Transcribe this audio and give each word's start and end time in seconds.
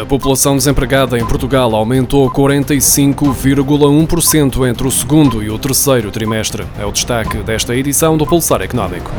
A 0.00 0.06
população 0.06 0.56
desempregada 0.56 1.18
em 1.18 1.26
Portugal 1.26 1.74
aumentou 1.74 2.30
45,1% 2.30 4.68
entre 4.68 4.86
o 4.86 4.92
segundo 4.92 5.42
e 5.42 5.50
o 5.50 5.58
terceiro 5.58 6.12
trimestre. 6.12 6.64
É 6.78 6.86
o 6.86 6.92
destaque 6.92 7.38
desta 7.38 7.74
edição 7.74 8.16
do 8.16 8.24
Pulsar 8.24 8.62
Económico. 8.62 9.10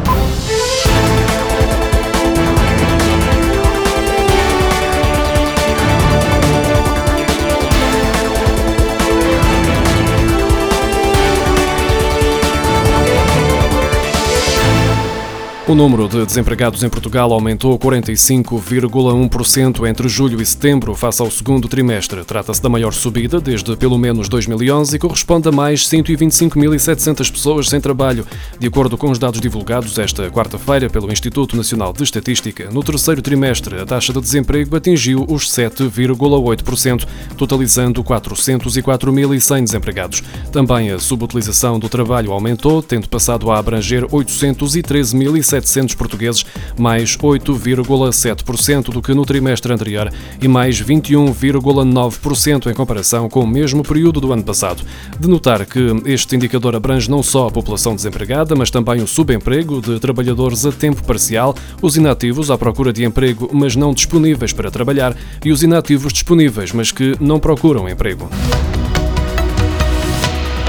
O 15.70 15.76
número 15.76 16.08
de 16.08 16.26
desempregados 16.26 16.82
em 16.82 16.90
Portugal 16.90 17.32
aumentou 17.32 17.78
45,1% 17.78 19.88
entre 19.88 20.10
julho 20.10 20.42
e 20.42 20.46
setembro, 20.46 20.96
face 20.96 21.22
ao 21.22 21.30
segundo 21.30 21.68
trimestre. 21.68 22.26
Trata-se 22.26 22.60
da 22.60 22.68
maior 22.68 22.92
subida 22.92 23.40
desde 23.40 23.78
pelo 23.78 23.96
menos 23.96 24.28
2011 24.28 24.96
e 24.96 25.00
corresponde 25.00 25.48
a 25.48 25.52
mais 25.52 25.82
125.700 25.82 27.32
pessoas 27.32 27.70
sem 27.70 27.80
trabalho, 27.80 28.26
de 28.58 28.66
acordo 28.66 28.98
com 28.98 29.12
os 29.12 29.20
dados 29.20 29.40
divulgados 29.40 30.00
esta 30.00 30.28
quarta-feira 30.32 30.90
pelo 30.90 31.12
Instituto 31.12 31.56
Nacional 31.56 31.94
de 31.94 32.04
Estatística. 32.04 32.68
No 32.72 32.82
terceiro 32.82 33.22
trimestre, 33.22 33.80
a 33.80 33.86
taxa 33.86 34.12
de 34.12 34.22
desemprego 34.22 34.76
atingiu 34.76 35.24
os 35.30 35.48
7,8%, 35.52 37.06
totalizando 37.38 38.04
404.100 38.04 39.66
desempregados. 39.66 40.24
Também 40.52 40.90
a 40.90 40.98
subutilização 40.98 41.78
do 41.78 41.88
trabalho 41.88 42.32
aumentou, 42.32 42.82
tendo 42.82 43.08
passado 43.08 43.52
a 43.52 43.60
abranger 43.60 44.08
813.700 44.08 45.59
700 45.60 45.96
portugueses, 45.96 46.46
mais 46.78 47.18
8,7% 47.18 48.92
do 48.92 49.02
que 49.02 49.14
no 49.14 49.26
trimestre 49.26 49.72
anterior 49.72 50.12
e 50.42 50.48
mais 50.48 50.82
21,9% 50.82 52.72
em 52.72 52.74
comparação 52.74 53.30
com 53.30 53.42
o 53.42 53.48
mesmo 53.48 53.84
período 53.84 54.22
do 54.22 54.32
ano 54.32 54.44
passado. 54.44 54.84
De 55.20 55.28
notar 55.28 55.66
que 55.66 55.80
este 56.06 56.36
indicador 56.36 56.76
abrange 56.76 57.10
não 57.10 57.22
só 57.22 57.48
a 57.48 57.52
população 57.52 57.96
desempregada, 57.96 58.56
mas 58.56 58.72
também 58.72 59.02
o 59.02 59.08
subemprego 59.08 59.82
de 59.82 60.00
trabalhadores 60.00 60.66
a 60.66 60.72
tempo 60.72 61.04
parcial, 61.04 61.56
os 61.82 61.98
inativos 61.98 62.50
à 62.50 62.58
procura 62.58 62.94
de 62.94 63.04
emprego, 63.04 63.50
mas 63.54 63.76
não 63.76 63.94
disponíveis 63.94 64.54
para 64.54 64.72
trabalhar, 64.72 65.16
e 65.44 65.52
os 65.52 65.64
inativos 65.64 66.14
disponíveis, 66.14 66.72
mas 66.72 66.92
que 66.92 67.16
não 67.20 67.40
procuram 67.40 67.90
emprego. 67.90 68.30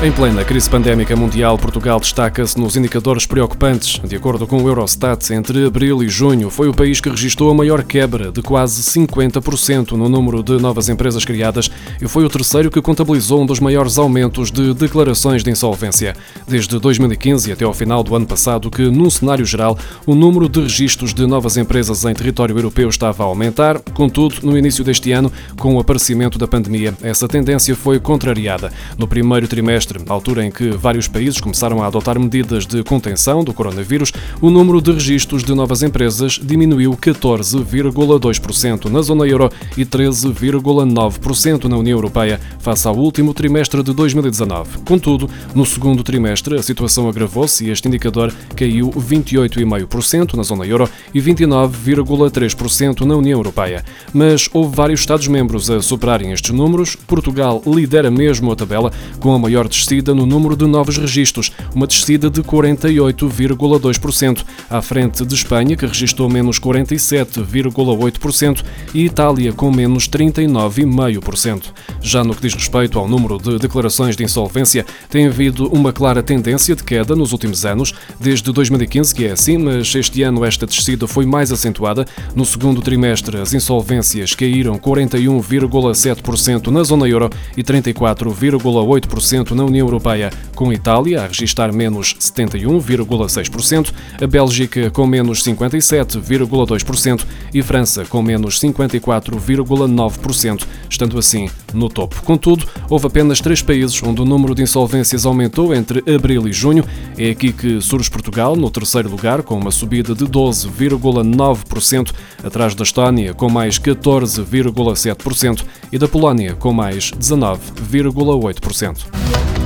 Em 0.03 0.11
plena 0.11 0.43
crise 0.43 0.71
pandémica 0.71 1.15
mundial, 1.15 1.59
Portugal 1.59 2.01
destaca-se 2.01 2.59
nos 2.59 2.75
indicadores 2.75 3.27
preocupantes. 3.27 4.01
De 4.03 4.17
acordo 4.17 4.47
com 4.47 4.63
o 4.63 4.67
Eurostat, 4.67 5.31
entre 5.31 5.67
abril 5.67 6.03
e 6.03 6.09
junho 6.09 6.49
foi 6.49 6.71
o 6.71 6.75
país 6.75 7.03
que 7.03 7.11
registrou 7.11 7.51
a 7.51 7.55
maior 7.55 7.83
quebra, 7.83 8.33
de 8.33 8.41
quase 8.41 8.83
50% 8.83 9.93
no 9.93 10.09
número 10.09 10.43
de 10.43 10.53
novas 10.53 10.89
empresas 10.89 11.23
criadas 11.23 11.71
e 12.01 12.09
foi 12.09 12.25
o 12.25 12.31
terceiro 12.31 12.71
que 12.71 12.81
contabilizou 12.81 13.43
um 13.43 13.47
dos 13.47 13.61
maiores 13.61 13.99
aumentos 13.99 14.51
de 14.51 14.73
declarações 14.73 15.45
de 15.45 15.51
insolvência. 15.51 16.17
Desde 16.49 16.79
2015 16.79 17.53
até 17.53 17.67
ao 17.67 17.75
final 17.75 18.03
do 18.03 18.17
ano 18.17 18.25
passado, 18.25 18.71
que, 18.71 18.89
num 18.89 19.11
cenário 19.11 19.45
geral, 19.45 19.79
o 20.07 20.15
número 20.15 20.49
de 20.49 20.63
registros 20.63 21.13
de 21.13 21.27
novas 21.27 21.59
empresas 21.59 22.07
em 22.07 22.15
território 22.15 22.57
europeu 22.57 22.89
estava 22.89 23.23
a 23.23 23.27
aumentar. 23.27 23.79
Contudo, 23.93 24.37
no 24.45 24.57
início 24.57 24.83
deste 24.83 25.13
ano, 25.13 25.31
com 25.59 25.75
o 25.75 25.79
aparecimento 25.79 26.39
da 26.39 26.49
pandemia, 26.49 26.95
essa 27.03 27.29
tendência 27.29 27.77
foi 27.77 28.01
contrariada. 28.01 28.73
No 28.97 29.07
primeiro 29.07 29.47
trimestre, 29.47 29.90
trimestre, 29.91 30.05
altura 30.09 30.45
em 30.45 30.51
que 30.51 30.71
vários 30.71 31.09
países 31.09 31.41
começaram 31.41 31.83
a 31.83 31.87
adotar 31.87 32.19
medidas 32.19 32.67
de 32.67 32.83
contenção 32.85 33.43
do 33.43 33.53
coronavírus, 33.53 34.13
o 34.41 34.51
número 34.51 34.81
de 34.81 34.93
registros 34.93 35.43
de 35.43 35.55
novas 35.55 35.83
empresas 35.83 36.39
diminuiu 36.43 36.93
14,2% 36.93 38.87
na 38.87 39.03
zona 39.03 39.27
euro 39.27 39.51
e 39.77 39.85
13,9% 39.85 41.65
na 41.65 41.77
União 41.77 41.99
Europeia, 41.99 42.41
face 42.61 42.87
ao 42.87 42.97
último 42.97 43.35
trimestre 43.35 43.83
de 43.83 43.93
2019. 43.93 44.79
Contudo, 44.85 45.29
no 45.55 45.67
segundo 45.67 46.03
trimestre, 46.03 46.57
a 46.57 46.63
situação 46.63 47.09
agravou-se 47.09 47.65
e 47.65 47.71
este 47.71 47.89
indicador 47.89 48.33
caiu 48.55 48.91
28,5% 48.91 50.35
na 50.35 50.43
zona 50.43 50.67
euro 50.67 50.89
e 51.13 51.21
29,3% 51.21 53.01
na 53.01 53.17
União 53.17 53.39
Europeia. 53.39 53.85
Mas 54.13 54.49
houve 54.53 54.77
vários 54.77 55.01
Estados-membros 55.01 55.71
a 55.71 55.81
superarem 55.81 56.33
estes 56.33 56.51
números. 56.51 56.95
Portugal 56.95 57.63
lidera 57.67 58.11
mesmo 58.11 58.53
a 58.53 58.57
tabela, 58.57 58.93
com 59.19 59.33
a 59.33 59.39
maior 59.39 59.67
descida 59.81 60.15
no 60.15 60.27
número 60.27 60.55
de 60.55 60.67
novos 60.67 60.99
registros, 60.99 61.51
uma 61.75 61.87
descida 61.87 62.29
de 62.29 62.43
48,2%, 62.43 64.45
à 64.69 64.83
frente 64.83 65.25
de 65.25 65.35
Espanha, 65.35 65.77
que 65.77 65.87
registrou 65.87 66.29
menos 66.29 66.61
47,8%, 66.61 68.63
e 68.95 69.07
Itália, 69.07 69.53
com 69.53 69.71
menos 69.71 70.09
39,5%. 70.09 71.73
Já 72.03 72.23
no 72.23 72.35
que 72.35 72.43
diz 72.43 72.55
respeito 72.55 72.99
ao 72.99 73.09
número 73.09 73.39
de 73.39 73.59
declarações 73.59 74.17
de 74.17 74.25
insolvência, 74.25 74.85
tem 75.09 75.27
havido 75.27 75.69
uma 75.69 75.93
clara 75.93 76.23
tendência 76.23 76.77
de 76.77 76.85
queda 76.85 77.17
nos 77.17 77.33
últimos 77.33 77.65
anos, 77.65 77.95
desde 78.19 78.53
2015 78.53 79.15
que 79.15 79.27
é 79.27 79.33
assim, 79.33 79.57
mas 79.57 79.95
este 79.95 80.23
ano 80.23 80.45
esta 80.45 80.67
descida 80.67 81.07
foi 81.07 81.25
mais 81.25 81.51
acentuada. 81.51 82.05
No 82.35 82.45
segundo 82.45 82.83
trimestre, 82.83 83.39
as 83.39 83.55
insolvências 83.55 84.35
caíram 84.35 84.79
41,7% 84.79 86.67
na 86.69 86.83
zona 86.83 87.09
euro 87.09 87.31
e 87.57 87.63
34,8% 87.63 89.53
na 89.53 89.70
União 89.71 89.87
Europeia, 89.87 90.31
com 90.55 90.73
Itália 90.73 91.23
a 91.23 91.27
registrar 91.27 91.73
menos 91.73 92.15
71,6%, 92.15 93.93
a 94.21 94.27
Bélgica 94.27 94.91
com 94.91 95.07
menos 95.07 95.43
57,2% 95.43 97.25
e 97.55 97.63
França 97.63 98.05
com 98.05 98.23
menos 98.23 98.61
54,9%, 98.61 100.67
estando 100.89 101.19
assim 101.19 101.49
no 101.73 101.89
topo. 101.89 102.23
Contudo, 102.23 102.67
houve 102.89 103.07
apenas 103.07 103.41
três 103.41 103.63
países 103.63 104.01
onde 104.03 104.21
o 104.21 104.25
número 104.25 104.55
de 104.55 104.63
insolvências 104.63 105.25
aumentou 105.25 105.75
entre 105.75 106.03
abril 106.13 106.47
e 106.47 106.53
junho. 106.53 106.85
É 107.17 107.31
aqui 107.31 107.53
que 107.53 107.81
surge 107.81 108.11
Portugal, 108.11 108.57
no 108.57 108.71
terceiro 108.71 109.09
lugar, 109.09 109.43
com 109.43 109.57
uma 109.57 109.71
subida 109.71 110.15
de 110.15 110.27
12,9%, 110.27 112.13
atrás 112.43 112.75
da 112.75 112.83
Estónia, 112.83 113.35
com 113.35 113.49
mais 113.49 113.79
14,7%, 113.79 115.65
e 115.93 115.99
da 115.99 116.09
Polónia, 116.09 116.55
com 116.55 116.73
mais 116.73 117.11
19,8%. 117.13 119.60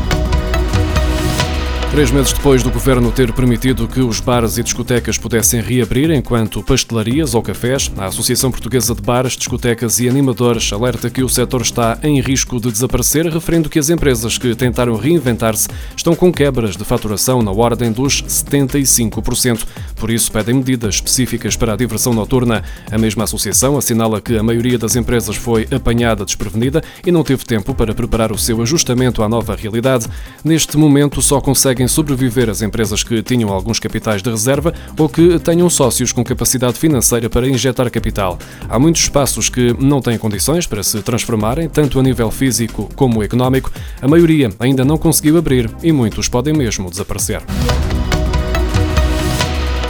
Três 1.94 2.10
meses 2.10 2.32
depois 2.32 2.60
do 2.60 2.72
governo 2.72 3.12
ter 3.12 3.32
permitido 3.32 3.86
que 3.86 4.00
os 4.00 4.18
bares 4.18 4.58
e 4.58 4.64
discotecas 4.64 5.16
pudessem 5.16 5.60
reabrir 5.60 6.10
enquanto 6.10 6.60
pastelarias 6.60 7.36
ou 7.36 7.40
cafés, 7.40 7.88
a 7.96 8.06
Associação 8.06 8.50
Portuguesa 8.50 8.96
de 8.96 9.00
Bares, 9.00 9.34
Discotecas 9.34 10.00
e 10.00 10.08
Animadores 10.08 10.72
alerta 10.72 11.08
que 11.08 11.22
o 11.22 11.28
setor 11.28 11.62
está 11.62 11.96
em 12.02 12.20
risco 12.20 12.58
de 12.58 12.72
desaparecer, 12.72 13.28
referindo 13.28 13.68
que 13.70 13.78
as 13.78 13.90
empresas 13.90 14.36
que 14.36 14.56
tentaram 14.56 14.96
reinventar-se 14.96 15.68
estão 15.96 16.16
com 16.16 16.32
quebras 16.32 16.76
de 16.76 16.84
faturação 16.84 17.40
na 17.42 17.52
ordem 17.52 17.92
dos 17.92 18.24
75%. 18.24 19.64
Por 19.94 20.10
isso, 20.10 20.32
pedem 20.32 20.56
medidas 20.56 20.96
específicas 20.96 21.54
para 21.54 21.74
a 21.74 21.76
diversão 21.76 22.12
noturna. 22.12 22.64
A 22.90 22.98
mesma 22.98 23.22
associação 23.22 23.78
assinala 23.78 24.20
que 24.20 24.36
a 24.36 24.42
maioria 24.42 24.78
das 24.78 24.96
empresas 24.96 25.36
foi 25.36 25.68
apanhada 25.70 26.24
desprevenida 26.24 26.82
e 27.06 27.12
não 27.12 27.22
teve 27.22 27.44
tempo 27.44 27.72
para 27.72 27.94
preparar 27.94 28.32
o 28.32 28.38
seu 28.38 28.60
ajustamento 28.60 29.22
à 29.22 29.28
nova 29.28 29.54
realidade. 29.54 30.08
Neste 30.42 30.76
momento, 30.76 31.22
só 31.22 31.40
conseguem 31.40 31.83
conseguem 31.84 31.88
sobreviver 31.88 32.50
as 32.50 32.62
empresas 32.62 33.02
que 33.02 33.22
tinham 33.22 33.50
alguns 33.50 33.78
capitais 33.78 34.22
de 34.22 34.30
reserva 34.30 34.72
ou 34.98 35.08
que 35.08 35.38
tenham 35.38 35.68
sócios 35.68 36.12
com 36.12 36.24
capacidade 36.24 36.78
financeira 36.78 37.28
para 37.28 37.48
injetar 37.48 37.90
capital. 37.90 38.38
Há 38.68 38.78
muitos 38.78 39.02
espaços 39.02 39.48
que 39.48 39.74
não 39.78 40.00
têm 40.00 40.18
condições 40.18 40.66
para 40.66 40.82
se 40.82 41.02
transformarem, 41.02 41.68
tanto 41.68 41.98
a 41.98 42.02
nível 42.02 42.30
físico 42.30 42.88
como 42.96 43.22
económico. 43.22 43.70
A 44.00 44.08
maioria 44.08 44.50
ainda 44.58 44.84
não 44.84 44.96
conseguiu 44.96 45.36
abrir 45.38 45.70
e 45.82 45.92
muitos 45.92 46.28
podem 46.28 46.54
mesmo 46.54 46.90
desaparecer. 46.90 47.42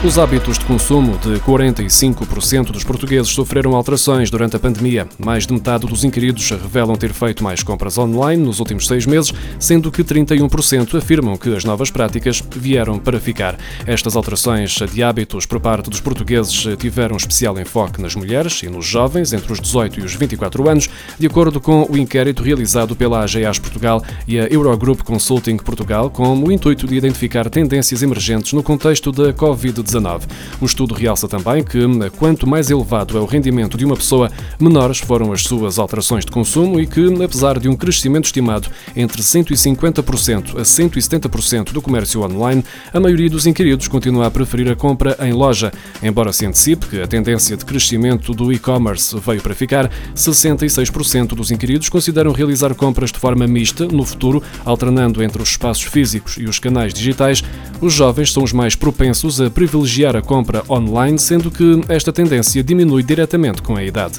Os 0.04 0.18
hábitos 0.18 0.58
de 0.58 0.66
consumo 0.66 1.16
de 1.16 1.40
45% 1.40 2.72
dos 2.72 2.84
portugueses 2.84 3.32
sofreram 3.32 3.74
alterações 3.74 4.30
durante 4.30 4.54
a 4.54 4.58
pandemia. 4.58 5.08
Mais 5.18 5.46
de 5.46 5.54
metade 5.54 5.86
dos 5.86 6.04
inquiridos 6.04 6.50
revelam 6.50 6.94
ter 6.94 7.10
feito 7.14 7.42
mais 7.42 7.62
compras 7.62 7.96
online 7.96 8.44
nos 8.44 8.60
últimos 8.60 8.86
seis 8.86 9.06
meses, 9.06 9.32
sendo 9.58 9.90
que 9.90 10.04
31% 10.04 10.98
afirmam 10.98 11.38
que 11.38 11.56
as 11.56 11.64
novas 11.64 11.90
práticas 11.90 12.44
vieram 12.54 12.98
para 12.98 13.18
ficar. 13.18 13.58
Estas 13.86 14.14
alterações 14.14 14.72
de 14.92 15.02
hábitos 15.02 15.46
por 15.46 15.58
parte 15.58 15.88
dos 15.88 16.02
portugueses 16.02 16.66
tiveram 16.78 17.16
especial 17.16 17.58
enfoque 17.58 18.02
nas 18.02 18.14
mulheres 18.14 18.62
e 18.62 18.68
nos 18.68 18.84
jovens 18.84 19.32
entre 19.32 19.50
os 19.50 19.58
18 19.58 20.00
e 20.00 20.02
os 20.02 20.14
24 20.14 20.68
anos, 20.68 20.90
de 21.18 21.26
acordo 21.26 21.58
com 21.62 21.86
o 21.88 21.96
inquérito 21.96 22.42
realizado 22.42 22.94
pela 22.94 23.24
AGAs 23.24 23.58
Portugal 23.58 24.04
e 24.28 24.38
a 24.38 24.44
Eurogroup 24.48 25.00
Consulting 25.00 25.56
Portugal, 25.56 26.10
com 26.10 26.38
o 26.38 26.52
intuito 26.52 26.86
de 26.86 26.94
identificar 26.94 27.48
tendências 27.48 28.02
emergentes 28.02 28.52
no 28.52 28.62
contexto 28.62 29.10
da 29.10 29.32
Covid-19. 29.32 29.93
2019. 29.94 30.26
O 30.60 30.64
estudo 30.64 30.94
realça 30.94 31.28
também 31.28 31.62
que, 31.62 31.80
quanto 32.18 32.46
mais 32.46 32.70
elevado 32.70 33.16
é 33.16 33.20
o 33.20 33.24
rendimento 33.24 33.76
de 33.76 33.84
uma 33.84 33.96
pessoa, 33.96 34.30
menores 34.60 34.98
foram 34.98 35.32
as 35.32 35.42
suas 35.42 35.78
alterações 35.78 36.24
de 36.24 36.30
consumo 36.30 36.80
e 36.80 36.86
que, 36.86 37.22
apesar 37.22 37.58
de 37.58 37.68
um 37.68 37.76
crescimento 37.76 38.26
estimado 38.26 38.68
entre 38.96 39.22
150% 39.22 40.58
a 40.58 40.62
170% 40.62 41.72
do 41.72 41.82
comércio 41.82 42.22
online, 42.22 42.64
a 42.92 43.00
maioria 43.00 43.30
dos 43.30 43.46
inquiridos 43.46 43.88
continua 43.88 44.26
a 44.26 44.30
preferir 44.30 44.70
a 44.70 44.76
compra 44.76 45.16
em 45.20 45.32
loja. 45.32 45.72
Embora 46.02 46.32
se 46.32 46.46
antecipe 46.46 46.86
que 46.86 47.00
a 47.00 47.06
tendência 47.06 47.56
de 47.56 47.64
crescimento 47.64 48.32
do 48.32 48.52
e-commerce 48.52 49.16
veio 49.18 49.42
para 49.42 49.54
ficar, 49.54 49.90
66% 50.14 51.28
dos 51.28 51.50
inquiridos 51.50 51.88
consideram 51.88 52.32
realizar 52.32 52.74
compras 52.74 53.12
de 53.12 53.18
forma 53.18 53.46
mista 53.46 53.86
no 53.86 54.04
futuro, 54.04 54.42
alternando 54.64 55.22
entre 55.22 55.42
os 55.42 55.50
espaços 55.50 55.84
físicos 55.84 56.36
e 56.38 56.44
os 56.44 56.58
canais 56.58 56.92
digitais. 56.92 57.42
Os 57.80 57.92
jovens 57.92 58.32
são 58.32 58.42
os 58.42 58.52
mais 58.52 58.74
propensos 58.74 59.40
a 59.40 59.50
privilegiar 59.50 59.83
a 59.84 60.22
compra 60.22 60.62
online, 60.68 61.18
sendo 61.18 61.50
que 61.50 61.80
esta 61.88 62.12
tendência 62.12 62.62
diminui 62.62 63.02
diretamente 63.02 63.62
com 63.62 63.76
a 63.76 63.84
idade. 63.84 64.18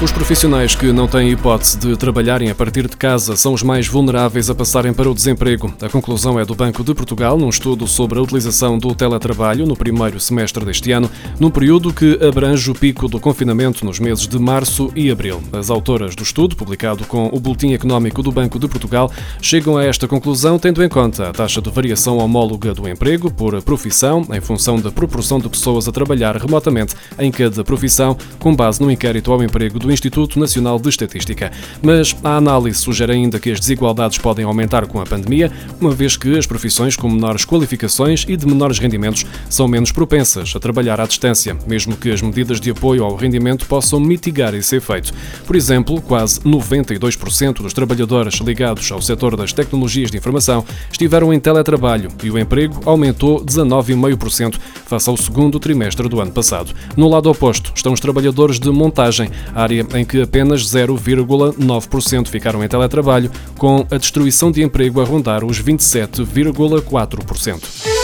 Os 0.00 0.12
profissionais 0.12 0.76
que 0.76 0.92
não 0.92 1.08
têm 1.08 1.32
hipótese 1.32 1.76
de 1.76 1.96
trabalharem 1.96 2.48
a 2.48 2.54
partir 2.54 2.86
de 2.86 2.96
casa 2.96 3.34
são 3.34 3.52
os 3.52 3.64
mais 3.64 3.88
vulneráveis 3.88 4.48
a 4.48 4.54
passarem 4.54 4.92
para 4.92 5.10
o 5.10 5.14
desemprego. 5.14 5.74
A 5.82 5.88
conclusão 5.88 6.38
é 6.38 6.44
do 6.44 6.54
Banco 6.54 6.84
de 6.84 6.94
Portugal 6.94 7.36
num 7.36 7.48
estudo 7.48 7.84
sobre 7.88 8.16
a 8.16 8.22
utilização 8.22 8.78
do 8.78 8.94
teletrabalho 8.94 9.66
no 9.66 9.76
primeiro 9.76 10.20
semestre 10.20 10.64
deste 10.64 10.92
ano, 10.92 11.10
num 11.40 11.50
período 11.50 11.92
que 11.92 12.16
abrange 12.24 12.70
o 12.70 12.74
pico 12.76 13.08
do 13.08 13.18
confinamento 13.18 13.84
nos 13.84 13.98
meses 13.98 14.28
de 14.28 14.38
março 14.38 14.92
e 14.94 15.10
abril. 15.10 15.42
As 15.52 15.68
autoras 15.68 16.14
do 16.14 16.22
estudo, 16.22 16.54
publicado 16.54 17.04
com 17.04 17.28
o 17.32 17.40
Boletim 17.40 17.72
Económico 17.72 18.22
do 18.22 18.30
Banco 18.30 18.56
de 18.56 18.68
Portugal, 18.68 19.10
chegam 19.42 19.76
a 19.76 19.84
esta 19.84 20.06
conclusão 20.06 20.60
tendo 20.60 20.80
em 20.84 20.88
conta 20.88 21.28
a 21.28 21.32
taxa 21.32 21.60
de 21.60 21.70
variação 21.70 22.18
homóloga 22.18 22.72
do 22.72 22.88
emprego 22.88 23.32
por 23.32 23.60
profissão, 23.62 24.24
em 24.32 24.40
função 24.40 24.78
da 24.78 24.92
proporção 24.92 25.40
de 25.40 25.48
pessoas 25.48 25.88
a 25.88 25.92
trabalhar 25.92 26.36
remotamente 26.36 26.94
em 27.18 27.32
cada 27.32 27.64
profissão, 27.64 28.16
com 28.38 28.54
base 28.54 28.80
no 28.80 28.92
inquérito 28.92 29.32
ao 29.32 29.42
emprego 29.42 29.76
do 29.80 29.87
do 29.88 29.92
Instituto 29.92 30.38
Nacional 30.38 30.78
de 30.78 30.90
Estatística. 30.90 31.50
Mas 31.82 32.14
a 32.22 32.36
análise 32.36 32.78
sugere 32.78 33.12
ainda 33.12 33.40
que 33.40 33.50
as 33.50 33.58
desigualdades 33.58 34.18
podem 34.18 34.44
aumentar 34.44 34.86
com 34.86 35.00
a 35.00 35.06
pandemia, 35.06 35.50
uma 35.80 35.90
vez 35.90 36.14
que 36.14 36.36
as 36.36 36.46
profissões 36.46 36.94
com 36.94 37.08
menores 37.08 37.46
qualificações 37.46 38.26
e 38.28 38.36
de 38.36 38.46
menores 38.46 38.78
rendimentos 38.78 39.24
são 39.48 39.66
menos 39.66 39.90
propensas 39.90 40.52
a 40.54 40.60
trabalhar 40.60 41.00
à 41.00 41.06
distância, 41.06 41.56
mesmo 41.66 41.96
que 41.96 42.10
as 42.10 42.20
medidas 42.20 42.60
de 42.60 42.70
apoio 42.70 43.02
ao 43.02 43.16
rendimento 43.16 43.66
possam 43.66 43.98
mitigar 43.98 44.54
esse 44.54 44.76
efeito. 44.76 45.12
Por 45.46 45.56
exemplo, 45.56 46.02
quase 46.02 46.40
92% 46.40 47.62
dos 47.62 47.72
trabalhadores 47.72 48.34
ligados 48.34 48.92
ao 48.92 49.00
setor 49.00 49.36
das 49.36 49.54
tecnologias 49.54 50.10
de 50.10 50.18
informação 50.18 50.64
estiveram 50.92 51.32
em 51.32 51.40
teletrabalho 51.40 52.10
e 52.22 52.30
o 52.30 52.38
emprego 52.38 52.78
aumentou 52.84 53.42
19,5% 53.42 54.56
face 54.84 55.08
ao 55.08 55.16
segundo 55.16 55.58
trimestre 55.58 56.08
do 56.08 56.20
ano 56.20 56.32
passado. 56.32 56.74
No 56.94 57.08
lado 57.08 57.30
oposto 57.30 57.72
estão 57.74 57.94
os 57.94 58.00
trabalhadores 58.00 58.58
de 58.58 58.70
montagem, 58.70 59.30
área 59.80 60.00
em 60.00 60.04
que 60.04 60.20
apenas 60.20 60.62
0,9% 60.62 62.28
ficaram 62.28 62.64
em 62.64 62.68
teletrabalho, 62.68 63.30
com 63.56 63.86
a 63.90 63.96
destruição 63.96 64.50
de 64.50 64.62
emprego 64.62 65.00
a 65.00 65.04
rondar 65.04 65.44
os 65.44 65.62
27,4%. 65.62 67.97